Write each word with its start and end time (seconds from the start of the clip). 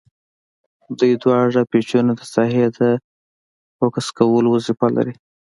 دوه 0.97 1.15
واړه 1.29 1.61
پیچونه 1.71 2.11
د 2.15 2.21
ساحې 2.33 2.65
د 2.77 2.79
فوکس 3.77 4.07
کولو 4.17 4.47
وظیفه 4.51 4.87
لري. 4.97 5.13